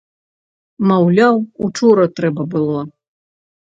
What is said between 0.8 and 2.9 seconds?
Маўляў, учора трэба было.